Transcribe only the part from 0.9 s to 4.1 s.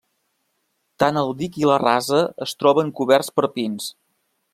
Tant el dic i rasa es troben coberts per pins.